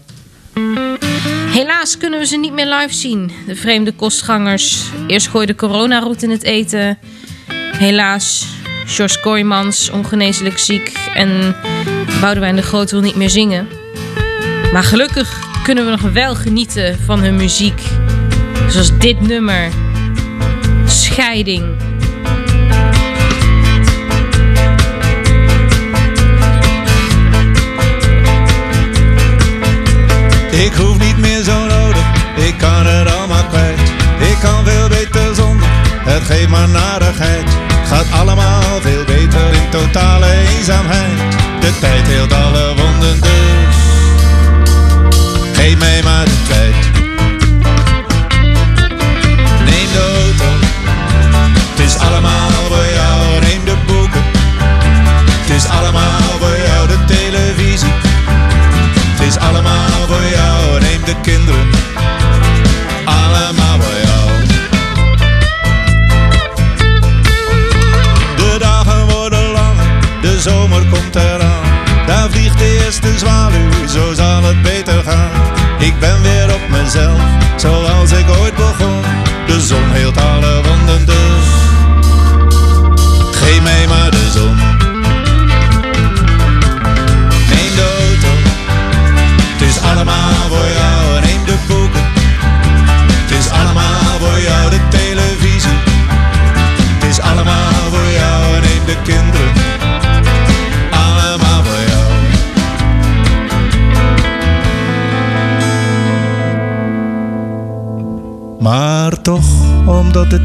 Helaas 1.50 1.96
kunnen 1.96 2.18
we 2.18 2.26
ze 2.26 2.36
niet 2.36 2.52
meer 2.52 2.66
live 2.66 2.94
zien, 2.94 3.32
de 3.46 3.56
vreemde 3.56 3.92
kostgangers. 3.92 4.82
Eerst 5.06 5.28
gooide 5.28 5.54
corona 5.54 5.98
roet 5.98 6.22
in 6.22 6.30
het 6.30 6.42
eten. 6.42 6.98
Helaas, 7.76 8.46
George 8.90 9.20
Kooijmans, 9.20 9.90
ongeneeslijk 9.90 10.58
ziek 10.58 10.98
en 11.14 11.56
Boudewijn 12.20 12.56
de 12.56 12.62
Groot 12.62 12.90
wil 12.90 13.00
niet 13.00 13.16
meer 13.16 13.30
zingen. 13.30 13.68
Maar 14.72 14.82
gelukkig 14.82 15.38
kunnen 15.62 15.84
we 15.84 15.90
nog 15.90 16.12
wel 16.12 16.34
genieten 16.34 16.98
van 17.04 17.20
hun 17.20 17.36
muziek. 17.36 17.80
Zoals 18.68 18.98
dit 18.98 19.20
nummer, 19.20 19.68
Scheiding. 20.86 21.64
Ik 30.50 30.72
hoef 30.72 30.98
niet 30.98 31.18
meer 31.18 31.42
zo 31.42 31.66
nodig, 31.66 32.04
ik 32.36 32.54
kan 32.58 32.86
het 32.86 33.14
allemaal 33.14 33.44
kwijt. 33.44 33.80
Ik 34.20 34.36
kan 34.40 34.64
veel 34.64 34.88
beter 34.88 35.34
zonder, 35.34 35.68
het 36.04 36.22
geeft 36.22 36.48
maar 36.48 36.68
narigheid. 36.68 37.48
Gaat 37.86 38.06
allemaal 38.12 38.49
totale 39.80 40.26
eenzaamheid. 40.56 41.18
De 41.60 41.78
tijd 41.80 42.06
heelt 42.06 42.32
alle 42.32 42.79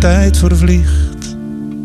tijd 0.05 0.37
vervliegt, 0.37 1.37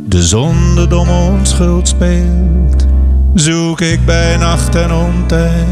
de 0.06 0.22
zon 0.22 0.74
de 0.74 0.86
domme 0.86 1.12
onschuld 1.12 1.88
speelt, 1.88 2.86
zoek 3.34 3.80
ik 3.80 4.04
bij 4.04 4.36
nacht 4.36 4.74
en 4.74 4.92
ontijd 4.92 5.66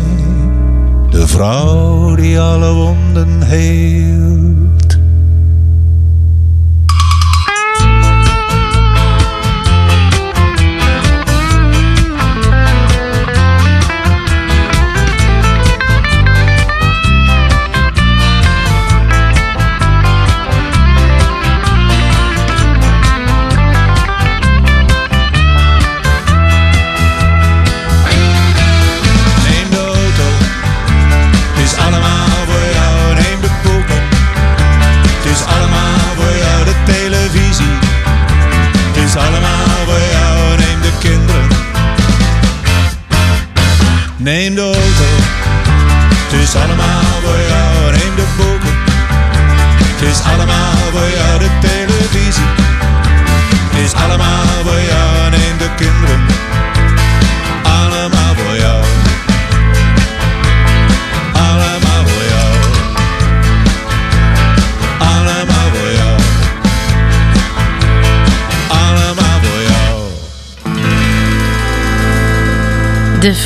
de 1.10 1.26
vrouw 1.26 2.14
die 2.14 2.40
alle 2.40 2.72
wonden 2.72 3.42
heelt. 3.42 4.57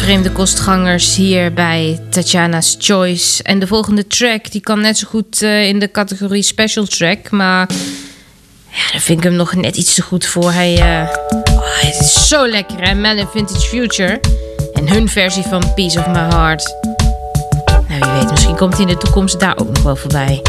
Vreemde 0.02 0.32
Kostgangers 0.32 1.16
hier 1.16 1.52
bij 1.52 2.00
Tatjana's 2.10 2.76
Choice. 2.78 3.42
En 3.42 3.58
de 3.58 3.66
volgende 3.66 4.06
track 4.06 4.50
die 4.50 4.60
kan 4.60 4.80
net 4.80 4.98
zo 4.98 5.08
goed 5.08 5.42
eh, 5.42 5.68
in 5.68 5.78
de 5.78 5.90
categorie 5.90 6.42
Special 6.42 6.84
Track. 6.84 7.30
Maar 7.30 7.70
ja, 8.68 8.92
daar 8.92 9.00
vind 9.00 9.18
ik 9.18 9.24
hem 9.24 9.34
nog 9.34 9.54
net 9.54 9.76
iets 9.76 9.94
te 9.94 10.02
goed 10.02 10.26
voor. 10.26 10.52
Hij, 10.52 10.74
eh, 10.74 11.08
oh, 11.54 11.80
het 11.80 12.00
is 12.00 12.28
zo 12.28 12.48
lekker 12.48 12.80
hè, 12.80 12.94
Man 12.94 13.16
in 13.16 13.26
Vintage 13.26 13.68
Future. 13.68 14.20
En 14.72 14.88
hun 14.88 15.08
versie 15.08 15.42
van 15.42 15.74
Piece 15.74 15.98
of 15.98 16.06
My 16.06 16.34
Heart. 16.34 16.74
Nou 17.88 18.00
wie 18.00 18.20
weet, 18.20 18.30
misschien 18.30 18.56
komt 18.56 18.72
hij 18.72 18.82
in 18.82 18.88
de 18.88 18.98
toekomst 18.98 19.40
daar 19.40 19.58
ook 19.58 19.68
nog 19.68 19.82
wel 19.82 19.96
voorbij. 19.96 20.42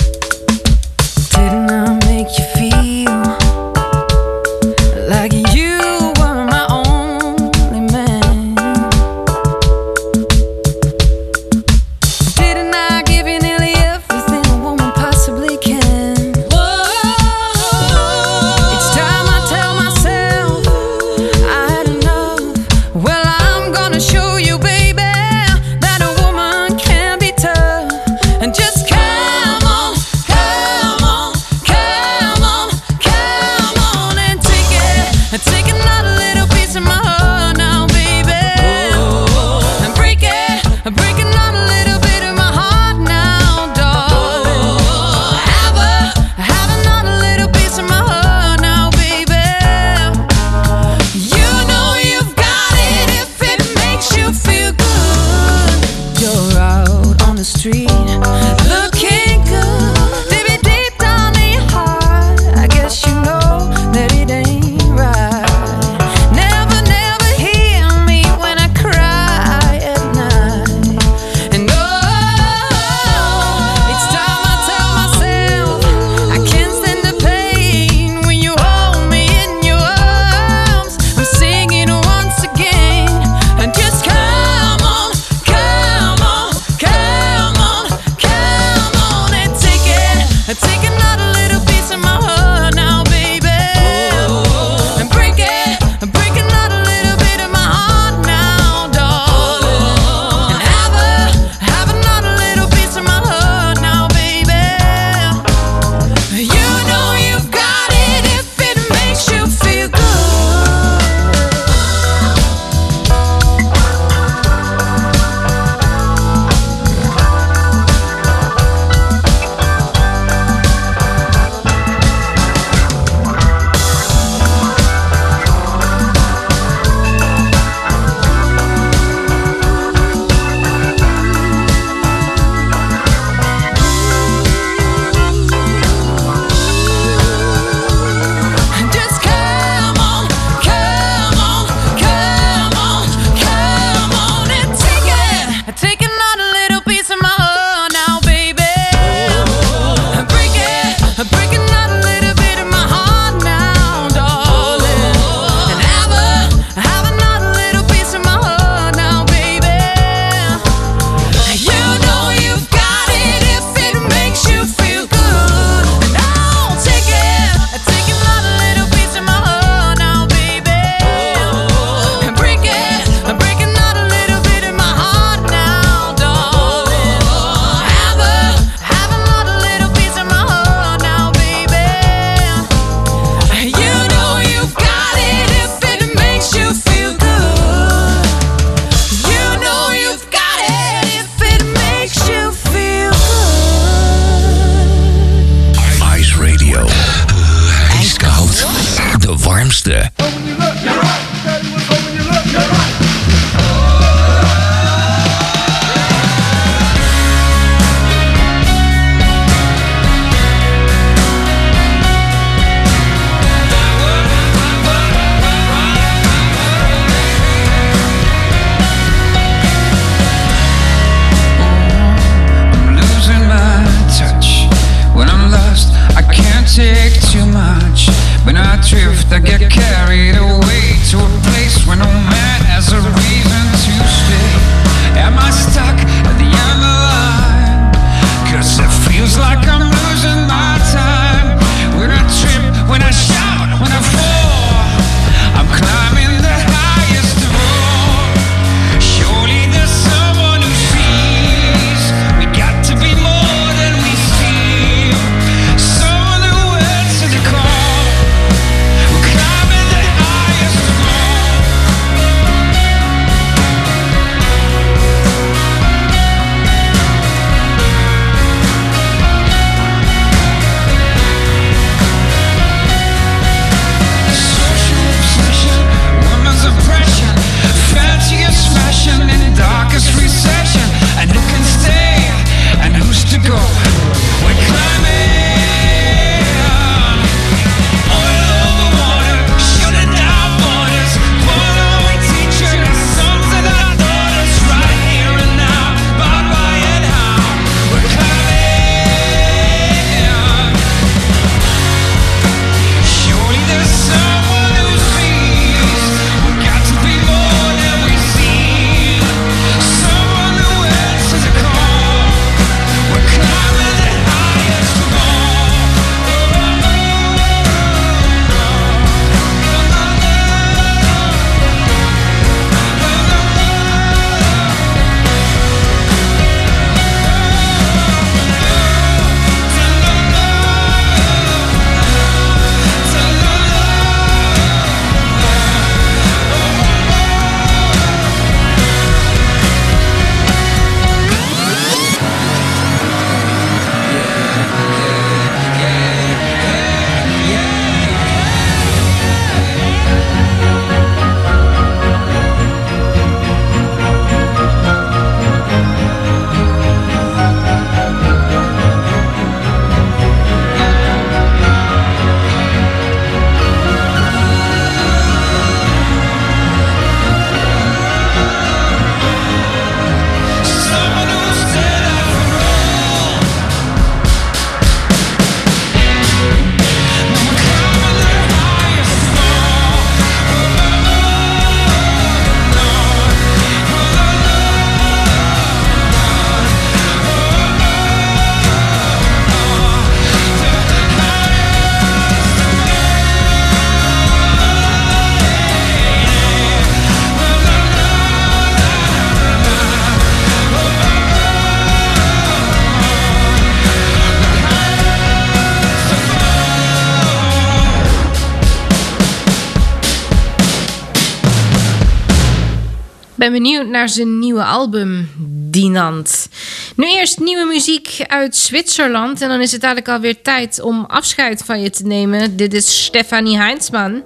benieuwd 413.64 413.88
naar 413.88 414.10
zijn 414.10 414.40
nieuwe 414.40 414.64
album, 414.64 415.30
Dinant. 415.70 416.50
Nu 416.96 417.12
eerst 417.12 417.40
nieuwe 417.40 417.66
muziek 417.66 418.24
uit 418.28 418.56
Zwitserland. 418.56 419.42
En 419.42 419.50
dan 419.50 419.62
is 419.62 419.72
het 419.72 419.82
dadelijk 419.82 420.08
alweer 420.08 420.42
tijd 420.42 420.82
om 420.82 421.06
afscheid 421.06 421.64
van 421.66 421.82
je 421.82 421.90
te 421.90 422.06
nemen. 422.06 422.58
Dit 422.58 422.74
is 422.74 423.04
Stefanie 423.04 423.58
Heinzman. 423.58 424.24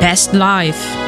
Best 0.00 0.32
Life. 0.32 1.01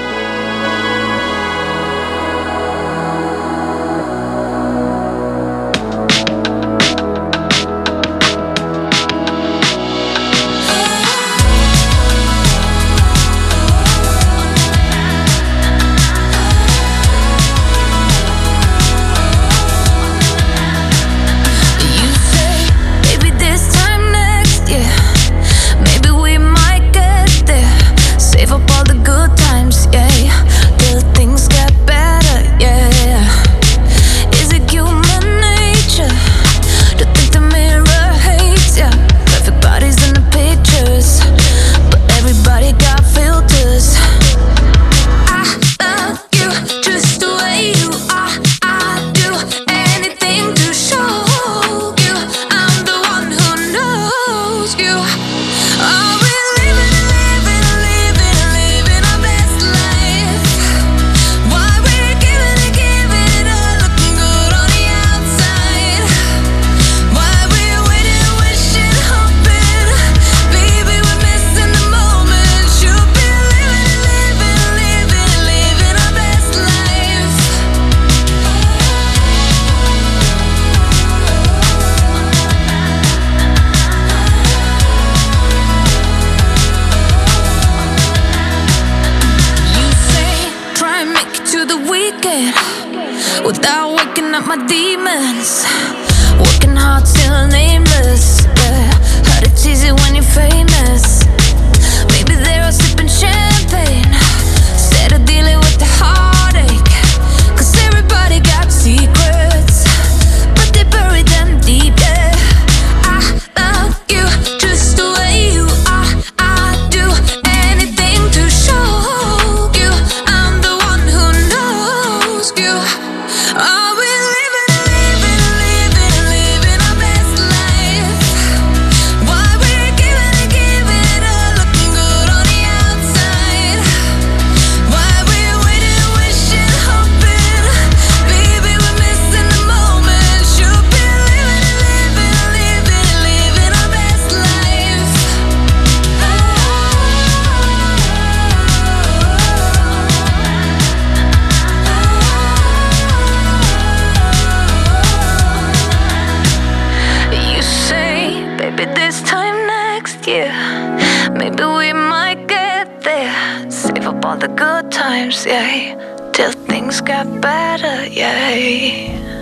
Till 166.35 166.51
things 166.67 167.01
got 167.01 167.41
better, 167.41 168.07
yeah. 168.09 169.34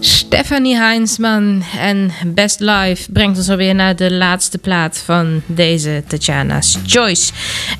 Stephanie 0.00 0.76
Heinsman 0.76 1.62
en 1.78 2.10
Best 2.26 2.60
Life 2.60 3.12
brengt 3.12 3.38
ons 3.38 3.48
alweer 3.48 3.74
naar 3.74 3.96
de 3.96 4.12
laatste 4.12 4.58
plaat 4.58 4.98
van 4.98 5.42
deze 5.46 6.02
Tatjana's 6.06 6.78
Choice. 6.86 7.32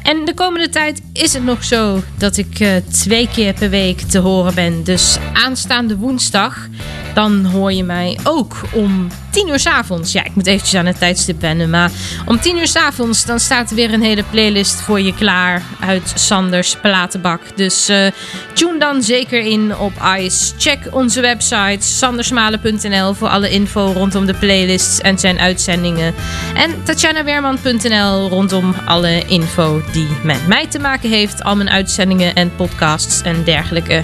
En 0.03 0.25
de 0.25 0.35
komende 0.35 0.69
tijd 0.69 1.03
is 1.13 1.33
het 1.33 1.45
nog 1.45 1.65
zo 1.65 2.03
dat 2.19 2.37
ik 2.37 2.61
eh, 2.61 2.77
twee 2.77 3.29
keer 3.29 3.53
per 3.53 3.71
week 3.71 4.01
te 4.01 4.19
horen 4.19 4.55
ben. 4.55 4.85
Dus 4.85 5.19
aanstaande 5.33 5.97
woensdag, 5.97 6.69
dan 7.15 7.45
hoor 7.45 7.73
je 7.73 7.85
mij 7.85 8.19
ook 8.25 8.57
om 8.73 9.09
10 9.31 9.49
uur 9.49 9.59
s 9.59 9.67
avonds. 9.67 10.13
Ja, 10.13 10.25
ik 10.25 10.35
moet 10.35 10.47
eventjes 10.47 10.75
aan 10.75 10.87
het 10.87 10.99
tijdstip 10.99 11.41
wennen, 11.41 11.71
maar 11.71 11.91
om 12.27 12.41
10 12.41 12.59
uur 12.59 12.69
s 12.69 12.77
avonds 12.77 13.25
dan 13.25 13.41
staat 13.41 13.71
er 13.71 13.77
weer 13.77 13.93
een 13.93 14.03
hele 14.03 14.25
playlist 14.31 14.81
voor 14.81 15.01
je 15.01 15.15
klaar 15.15 15.63
uit 15.81 16.13
Sanders 16.15 16.77
platenbak. 16.77 17.41
Dus 17.57 17.89
eh, 17.89 18.07
tune 18.53 18.79
dan 18.79 19.03
zeker 19.03 19.41
in 19.41 19.77
op 19.77 19.93
ICE. 20.19 20.53
Check 20.59 20.79
onze 20.91 21.21
website 21.21 21.79
sandersmalen.nl 22.11 23.15
voor 23.15 23.29
alle 23.29 23.51
info 23.51 23.93
rondom 23.93 24.27
de 24.27 24.35
playlists 24.35 25.01
en 25.01 25.19
zijn 25.19 25.39
uitzendingen. 25.39 26.15
En 26.55 26.83
tatjanaweerman.nl 26.83 28.29
rondom 28.29 28.75
alle 28.85 29.25
info 29.27 29.83
die 29.93 30.09
met 30.23 30.47
mij 30.47 30.67
te 30.67 30.79
maken 30.79 31.11
heeft. 31.11 31.43
Al 31.43 31.57
mijn 31.57 31.71
uitzendingen 31.71 32.35
en 32.35 32.55
podcasts 32.57 33.23
en 33.23 33.45
dergelijke. 33.45 34.03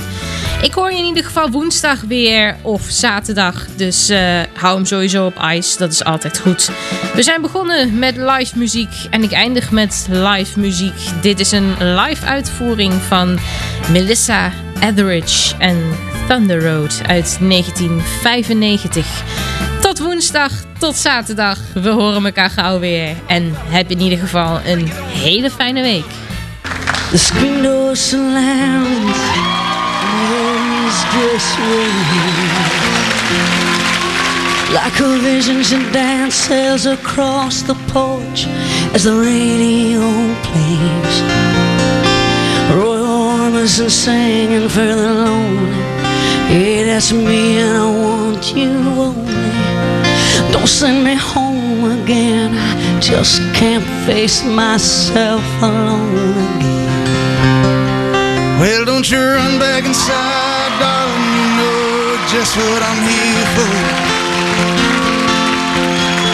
Ik 0.62 0.74
hoor 0.74 0.92
je 0.92 0.98
in 0.98 1.04
ieder 1.04 1.24
geval 1.24 1.50
woensdag 1.50 2.00
weer 2.00 2.56
of 2.62 2.82
zaterdag. 2.82 3.66
Dus 3.76 4.08
eh, 4.08 4.40
hou 4.54 4.74
hem 4.74 4.86
sowieso 4.86 5.26
op 5.26 5.42
ice. 5.50 5.78
Dat 5.78 5.92
is 5.92 6.04
altijd 6.04 6.38
goed. 6.38 6.70
We 7.14 7.22
zijn 7.22 7.40
begonnen 7.40 7.98
met 7.98 8.16
live 8.16 8.58
muziek. 8.58 8.92
En 9.10 9.22
ik 9.22 9.32
eindig 9.32 9.70
met 9.70 10.06
live 10.10 10.60
muziek. 10.60 10.98
Dit 11.20 11.40
is 11.40 11.52
een 11.52 11.74
live 11.78 12.26
uitvoering 12.26 12.92
van 12.92 13.38
Melissa 13.90 14.52
Etheridge 14.80 15.54
en 15.58 15.82
Thunder 16.28 16.64
Road 16.64 17.00
uit 17.06 17.38
1995. 17.40 19.06
Tot 19.80 19.98
woensdag, 19.98 20.52
tot 20.78 20.96
zaterdag. 20.96 21.58
We 21.74 21.88
horen 21.88 22.24
elkaar 22.24 22.50
gauw 22.50 22.78
weer. 22.78 23.16
En 23.26 23.52
heb 23.54 23.90
in 23.90 24.00
ieder 24.00 24.18
geval 24.18 24.60
een 24.64 24.90
hele 25.08 25.50
fijne 25.50 25.82
week. 25.82 26.06
The 27.10 27.18
screen 27.18 27.62
door 27.62 27.96
slammed, 27.96 29.16
and 30.02 30.86
is 30.86 31.04
just 31.14 31.58
waiting. 31.58 32.96
Like 34.72 35.00
a 35.00 35.18
vision, 35.18 35.62
she 35.62 35.90
dances 35.92 36.86
across 36.86 37.62
the 37.62 37.74
porch 37.92 38.46
as 38.94 39.06
radio 39.06 40.34
plays. 40.42 41.65
Roy 43.66 43.72
Orbison 43.72 43.90
singing 43.90 44.68
for 44.68 44.86
the 44.86 45.12
lonely. 45.12 45.72
Hey, 46.48 46.84
that's 46.84 47.12
me, 47.12 47.58
and 47.58 47.76
I 47.76 47.86
want 47.90 48.54
you 48.54 48.70
only. 48.70 50.52
Don't 50.52 50.68
send 50.68 51.02
me 51.04 51.14
home 51.14 52.00
again. 52.00 52.54
I 52.54 53.00
just 53.00 53.40
can't 53.54 53.84
face 54.06 54.44
myself 54.44 55.42
alone 55.62 56.36
again. 56.54 56.86
Well, 58.60 58.84
don't 58.84 59.10
you 59.10 59.18
run 59.18 59.58
back 59.58 59.84
inside, 59.84 60.78
darling. 60.78 61.34
You 61.38 61.48
know 61.58 62.16
just 62.30 62.56
what 62.56 62.82
I'm 62.88 63.02
here 63.10 63.46
for. 63.56 63.74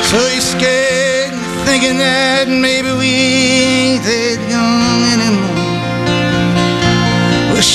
So 0.05 0.19
you're 0.29 0.49
scared, 0.55 1.33
thinking 1.65 1.97
that 1.97 2.47
maybe 2.49 2.93
we 2.93 3.09
ain't 3.09 4.03
that 4.05 4.39
young 4.51 4.62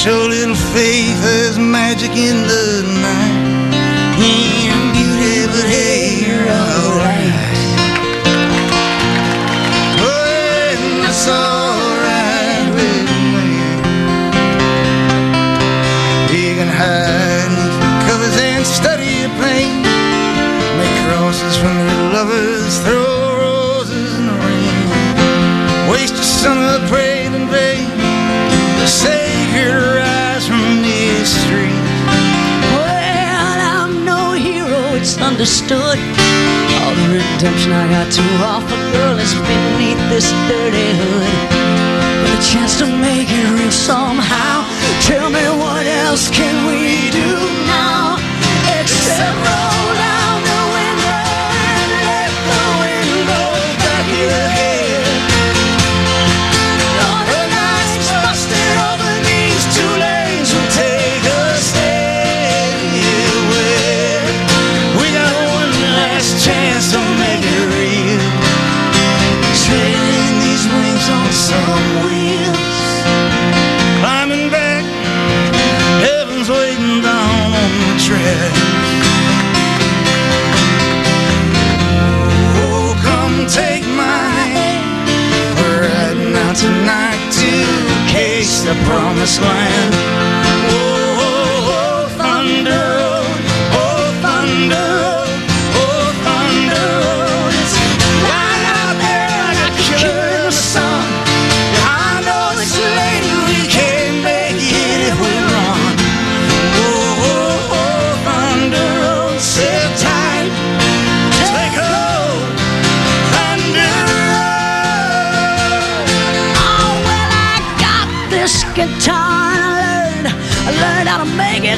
show 0.08 0.26
little 0.28 0.56
faith, 0.56 1.22
there's 1.22 1.60
magic 1.60 2.12
in 2.12 2.38
the 2.52 2.66
night. 3.04 3.74
And 4.24 4.86
beauty, 4.96 5.36
but 5.52 5.68
hey, 5.68 6.24
you're 6.24 6.48
alright. 6.48 7.60
Oh, 10.00 10.72
and 10.72 11.04
that's 11.04 11.28
alright 11.28 12.68
with 12.78 13.08
me. 13.34 13.50
You 16.32 16.56
can 16.60 16.72
hide 16.80 17.52
beneath 17.52 18.08
covers 18.08 18.38
and 18.48 18.64
study 18.66 19.12
your 19.24 19.34
pain. 19.44 19.76
Make 20.80 20.96
crosses 21.08 21.56
from 21.62 21.76
your 21.84 22.00
lovers, 22.16 22.80
throw 22.86 23.36
roses 23.44 24.10
in 24.20 24.24
the 24.32 24.38
rain. 24.46 25.92
Waste 25.92 26.16
your 26.16 26.32
summer 26.42 26.80
praying 26.88 27.07
understood. 35.48 35.98
All 36.84 36.94
the 36.94 37.08
redemption 37.08 37.72
I 37.72 37.88
got 37.88 38.12
to 38.12 38.24
offer, 38.44 38.76
girl, 38.92 39.18
is 39.18 39.34
beneath 39.34 40.02
this 40.12 40.28
dirty 40.52 40.92
hood. 41.00 41.36
With 42.22 42.40
a 42.40 42.44
chance 42.44 42.78
to 42.80 42.86
make 42.86 43.30
it 43.32 43.48
real 43.56 43.72
somehow. 43.72 44.68
Tell 45.08 45.30
me 45.30 45.40
what 45.64 45.86
else 46.04 46.30
can 46.30 46.68
we 46.68 47.12
do 47.12 47.32
now? 47.66 48.20
Except 48.76 49.38
roll 49.48 49.97
on. 78.10 78.52
Oh, 82.56 82.96
come 83.04 83.48
take 83.48 83.84
my 83.84 84.30
hand. 84.56 85.10
We're 85.60 85.82
riding 85.82 86.36
out 86.36 86.56
tonight 86.56 87.32
to 87.42 88.14
case 88.14 88.62
the 88.62 88.76
promised 88.86 89.42
land. 89.42 90.07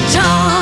time. 0.10 0.59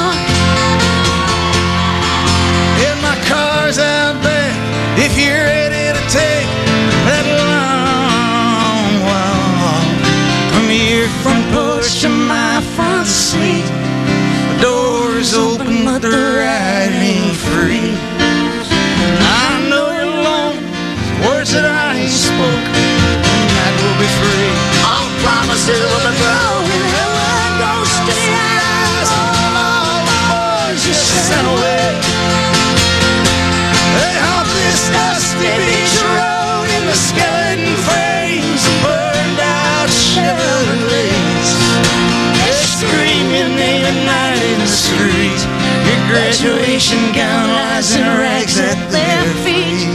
graduation 46.07 47.11
gown 47.13 47.49
lies 47.49 47.93
in 47.95 48.01
rags 48.01 48.57
at 48.59 48.77
their 48.89 49.23
feet. 49.43 49.87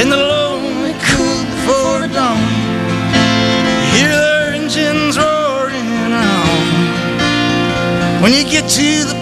In 0.00 0.10
the 0.10 0.16
lonely 0.16 0.94
cool 1.08 1.44
before 1.54 2.08
dawn, 2.08 2.40
hear 3.94 4.10
their 4.10 4.54
engines 4.54 5.16
roaring 5.16 6.12
on. 6.12 8.22
When 8.22 8.32
you 8.32 8.44
get 8.44 8.68
to 8.70 9.04
the 9.04 9.14